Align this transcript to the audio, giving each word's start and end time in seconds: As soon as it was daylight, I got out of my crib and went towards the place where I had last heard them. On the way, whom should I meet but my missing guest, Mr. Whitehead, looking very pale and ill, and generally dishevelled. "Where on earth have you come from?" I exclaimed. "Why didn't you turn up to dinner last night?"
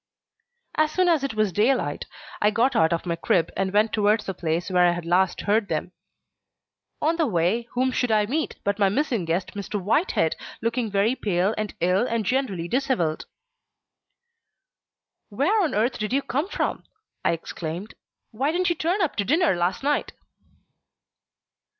As 0.73 0.89
soon 0.91 1.07
as 1.07 1.23
it 1.23 1.35
was 1.35 1.51
daylight, 1.53 2.05
I 2.41 2.49
got 2.49 2.75
out 2.75 2.91
of 2.91 3.05
my 3.05 3.15
crib 3.15 3.51
and 3.55 3.71
went 3.71 3.93
towards 3.93 4.25
the 4.25 4.33
place 4.33 4.71
where 4.71 4.83
I 4.87 4.93
had 4.93 5.05
last 5.05 5.41
heard 5.41 5.67
them. 5.67 5.91
On 7.03 7.17
the 7.17 7.27
way, 7.27 7.67
whom 7.73 7.91
should 7.91 8.09
I 8.09 8.25
meet 8.25 8.55
but 8.63 8.79
my 8.79 8.89
missing 8.89 9.25
guest, 9.25 9.53
Mr. 9.53 9.79
Whitehead, 9.79 10.35
looking 10.59 10.89
very 10.89 11.13
pale 11.15 11.53
and 11.55 11.75
ill, 11.81 12.07
and 12.07 12.25
generally 12.25 12.67
dishevelled. 12.67 13.27
"Where 15.29 15.61
on 15.61 15.75
earth 15.75 15.97
have 16.01 16.11
you 16.11 16.23
come 16.23 16.49
from?" 16.49 16.83
I 17.23 17.33
exclaimed. 17.33 17.93
"Why 18.31 18.51
didn't 18.51 18.71
you 18.71 18.75
turn 18.75 19.03
up 19.03 19.15
to 19.17 19.23
dinner 19.23 19.55
last 19.55 19.83
night?" 19.83 20.13